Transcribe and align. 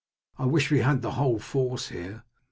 I 0.39 0.45
wish 0.47 0.71
we 0.71 0.79
had 0.79 1.03
the 1.03 1.11
whole 1.11 1.37
force 1.37 1.89
here." 1.89 2.23